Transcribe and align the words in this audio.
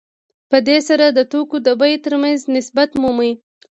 په 0.49 0.57
دې 0.67 0.77
سره 0.87 1.05
د 1.09 1.19
توکو 1.31 1.57
د 1.67 1.69
بیې 1.81 1.95
ترمنځ 2.05 2.39
نسبت 2.55 2.89
مومي 3.01 3.31